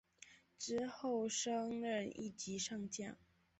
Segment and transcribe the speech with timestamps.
[0.57, 3.15] 之后升任一级上将。